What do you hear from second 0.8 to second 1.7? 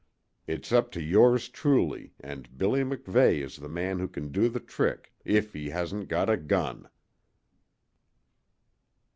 to yours